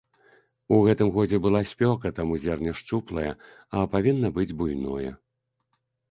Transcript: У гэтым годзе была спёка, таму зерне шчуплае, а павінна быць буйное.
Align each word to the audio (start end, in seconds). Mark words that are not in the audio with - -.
У 0.75 0.77
гэтым 0.85 1.09
годзе 1.17 1.37
была 1.41 1.59
спёка, 1.71 2.11
таму 2.19 2.37
зерне 2.45 2.71
шчуплае, 2.81 3.25
а 3.81 3.83
павінна 3.93 4.31
быць 4.39 4.47
буйное. 4.63 5.11